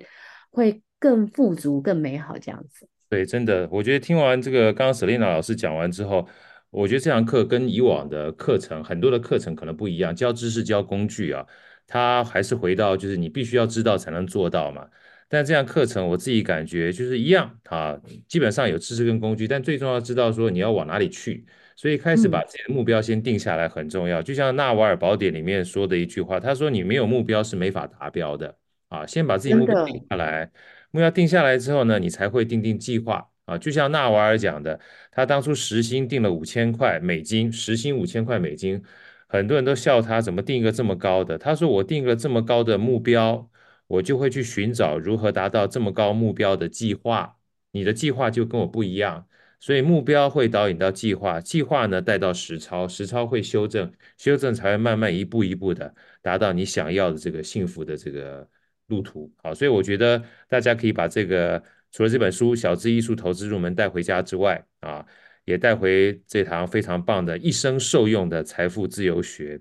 [0.50, 2.88] 会更富足、更美好这样子。
[3.10, 6.26] 对，真的，我觉得听完这个刚刚 Selina 老师讲完之后，
[6.70, 11.44] 我觉得这堂课跟以往的课程很多的课程可能不一样，教知识、教工具啊，
[11.86, 14.88] 它还是回到就是你必须要知道才能做到嘛。
[15.28, 21.44] 但这样课程我自己感觉就是一样啊，基本上有知识跟工具，但最重要知道说你要往哪里去，
[21.76, 24.22] 所以开始把自己的目标先定下来很重要。
[24.22, 28.56] 就像纳瓦尔宝典里面说的一句话，他说你没有目标是没法达标的
[28.88, 30.50] 啊，先把自己目标定下来，
[30.90, 33.58] 目标定下来之后呢，你才会定定计划啊。
[33.58, 34.78] 就像纳瓦尔讲的，
[35.10, 38.82] 他当初时薪定了五千块美金，时薪五千块美金，
[39.26, 43.50] 很多人都笑他怎么定一个这么高的，他说我定一个这么高的目标。
[43.86, 47.36] 我就会去寻找如何达到这么高目标的计划，
[47.72, 49.26] 你的计划就跟我不一样，
[49.64, 58.46] 所以目标会导引到计划，计划呢带到实操，实操会修正，修正才会慢慢一步一步的达到你想要的这个幸福的这个
[58.88, 59.32] 路途。
[59.42, 61.62] 好，所以我觉得大家可以把这个
[61.92, 65.02] 除了这本书《小资艺术投资入门》带回家之外啊，
[65.46, 69.58] 也带回这堂非常棒的一生受用的财富自由学。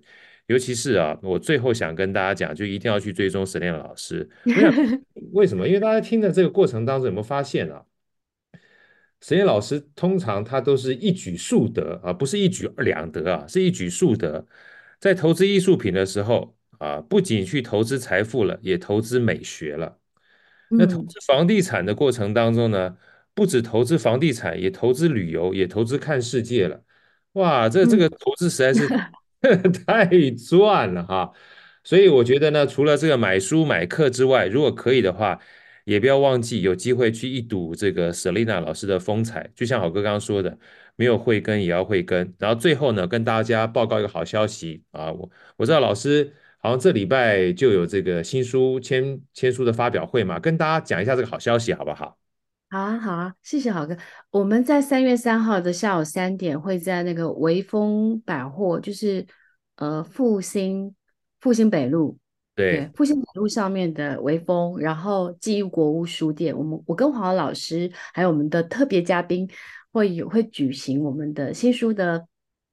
[0.48, 4.30] 尤其是啊，我最后想跟大家讲，就一定要去追踪 Selena 老师。
[5.32, 5.66] 为什么？
[5.66, 7.82] 因为大家听的这个过程当中有没有发现啊
[9.24, 14.46] ？Selena 老师通常他都是一举数得啊，不是一举两得啊，是一举数得。
[15.00, 19.98] 在投资艺术品的时候啊，不仅去投资财富了，也投资美学了。
[20.70, 22.98] 那投资房地产的过程当中呢，
[23.34, 26.84] 不止投资房地产，也投资旅游，也投资看世界了。
[27.34, 28.88] 哇，这这个投资实在是。
[29.86, 30.06] 太
[30.38, 31.30] 赚了哈，
[31.84, 35.38] 所以我觉得呢，除了这个买书买课之外，如果可以的话，
[35.84, 39.50] 也不要忘记有机会去一睹这个 Selina 老师的风采。
[39.56, 40.58] 就像好哥刚刚说的，
[40.96, 42.34] 没有慧根也要慧根。
[42.40, 52.18] 然后最后呢，跟大家报告一个好消息啊，我我知道老师好像这礼拜就有这个新书签签书的发表会嘛，跟大家讲一下这个好消息好不好？
[52.70, 53.96] 好啊，好啊，谢谢好哥。
[54.32, 59.24] 我们在三月三号的下午三点，会在那个微风百货，就是
[59.76, 60.96] 呃复兴
[61.40, 62.18] 复兴北路，
[62.56, 69.50] 对，复兴北路上面的微风，然后记忆国屋书店，我们我跟黄老师还有我们的特别嘉宾
[69.92, 72.28] 会有会举行我们的新书的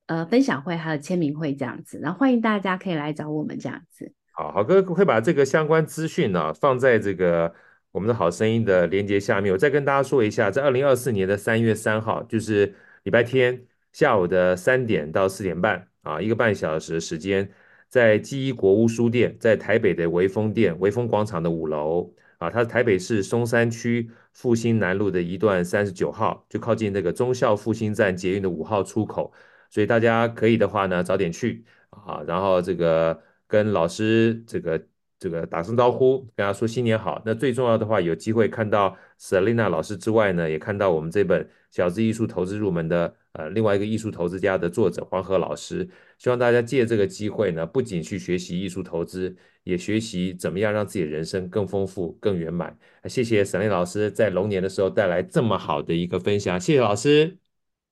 [0.06, 4.12] 呃分享会，还有签名会这样子，然后欢迎大家可以来找我们这样子。
[4.32, 7.54] 好，好哥会把这个相关资讯呢放在这个。
[7.92, 12.72] 我们的好声音的连接下面，我再跟大家说一下，在二零二四年的三月三号，就是
[13.02, 17.50] 礼拜天下午的三点到四点半啊，一个半小时的时间，
[17.90, 29.30] 在记忆国屋书店，在台北的微风店，微风广场的五楼啊，它是台北市松山区复兴南路的一段三十九号，就靠近那个忠孝复兴站捷运的五号出口，
[29.68, 34.80] 所以大家可以的话呢，早点去啊，然后这个跟老师这个。
[35.22, 37.20] 这个打声招呼，跟他说新年好。
[37.26, 45.88] 那最重要的话，有机会看到 Selina 老师之外呢，也看到我们这本《小资艺术投资入门》的呃另外一个艺术投资家的作者黄河老师。
[46.18, 52.76] 希望大家借这个机会呢，不仅去学习艺术投资，也学习怎么样让自己的人生更丰富、更圆满。
[53.06, 57.38] 谢谢 Selena 老师在龙年的时候带来这么好的一个分享，谢谢老师，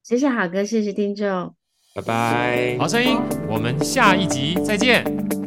[0.02, 1.54] 谢谢好哥，谢谢听众，
[1.94, 2.76] 拜拜。
[2.78, 3.16] 好声音，
[3.48, 5.37] 我们下一集再见。